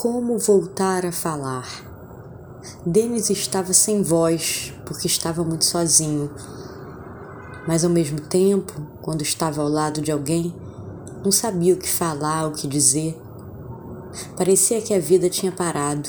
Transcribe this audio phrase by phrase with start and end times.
[0.00, 1.66] Como voltar a falar?
[2.86, 6.30] Denis estava sem voz porque estava muito sozinho.
[7.66, 8.72] Mas ao mesmo tempo,
[9.02, 10.54] quando estava ao lado de alguém,
[11.24, 13.20] não sabia o que falar, o que dizer.
[14.36, 16.08] Parecia que a vida tinha parado.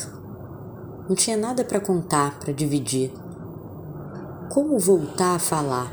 [1.10, 3.12] Não tinha nada para contar, para dividir.
[4.52, 5.92] Como voltar a falar?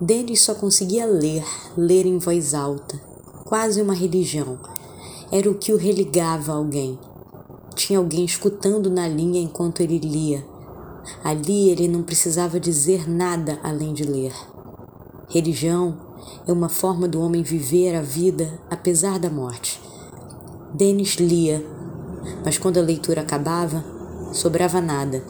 [0.00, 1.44] Denis só conseguia ler,
[1.76, 2.96] ler em voz alta,
[3.44, 4.56] quase uma religião
[5.32, 6.98] era o que o religava a alguém.
[7.74, 10.44] Tinha alguém escutando na linha enquanto ele lia.
[11.24, 14.34] Ali ele não precisava dizer nada além de ler.
[15.30, 15.96] Religião
[16.46, 19.80] é uma forma do homem viver a vida apesar da morte.
[20.74, 21.64] Denis lia,
[22.44, 23.82] mas quando a leitura acabava,
[24.34, 25.24] sobrava nada.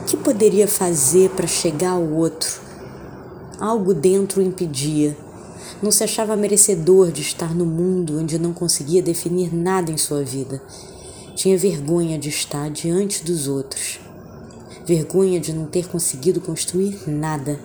[0.00, 2.62] O que poderia fazer para chegar ao outro?
[3.60, 5.27] Algo dentro o impedia
[5.82, 10.22] não se achava merecedor de estar no mundo onde não conseguia definir nada em sua
[10.22, 10.62] vida.
[11.34, 14.00] Tinha vergonha de estar diante dos outros.
[14.84, 17.60] Vergonha de não ter conseguido construir nada.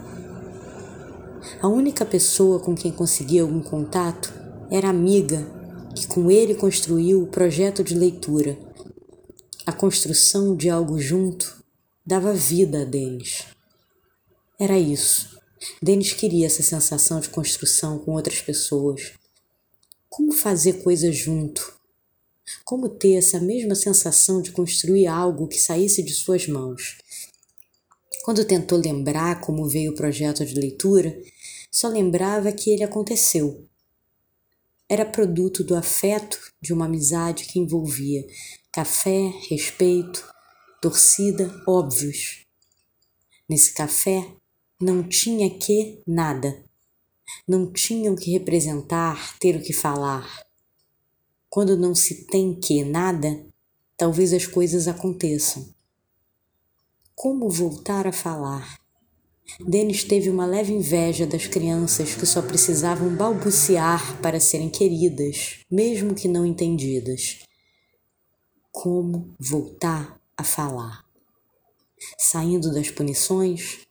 [1.61, 4.33] A única pessoa com quem conseguia algum contato
[4.69, 5.45] era a amiga
[5.95, 8.57] que com ele construiu o projeto de leitura.
[9.65, 11.63] A construção de algo junto
[12.05, 13.45] dava vida a Denis.
[14.59, 15.32] Era isso.
[15.81, 19.13] Denis queria essa sensação de construção com outras pessoas.
[20.09, 21.73] Como fazer coisas junto?
[22.65, 26.97] Como ter essa mesma sensação de construir algo que saísse de suas mãos?
[28.23, 31.17] Quando tentou lembrar como veio o projeto de leitura,
[31.71, 33.67] só lembrava que ele aconteceu.
[34.87, 38.25] Era produto do afeto de uma amizade que envolvia
[38.71, 40.27] café, respeito,
[40.81, 42.45] torcida óbvios.
[43.49, 44.25] Nesse café,
[44.81, 46.63] não tinha que nada.
[47.47, 50.43] Não tinham que representar, ter o que falar.
[51.49, 53.45] Quando não se tem que nada,
[53.97, 55.73] talvez as coisas aconteçam.
[57.15, 58.77] Como voltar a falar?
[59.59, 66.15] Denis teve uma leve inveja das crianças que só precisavam balbuciar para serem queridas, mesmo
[66.15, 67.39] que não entendidas.
[68.71, 71.05] Como voltar a falar?
[72.17, 73.81] Saindo das punições,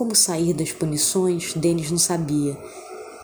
[0.00, 2.56] como sair das punições, Denis não sabia.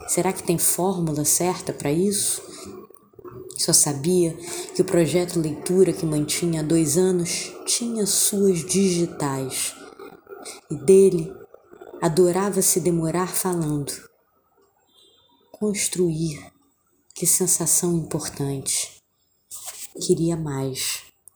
[0.06, 2.42] Será que tem fórmula certa para isso?
[3.56, 4.36] Só sabia
[4.74, 9.74] que o projeto leitura que mantinha há dois anos tinha suas digitais.
[10.70, 11.32] E dele
[12.02, 13.94] adorava se demorar falando.
[15.52, 16.38] Construir,
[17.14, 19.00] que sensação importante.
[20.06, 21.05] Queria mais.